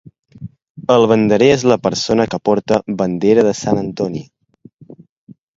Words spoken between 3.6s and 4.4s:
Sant Antoni.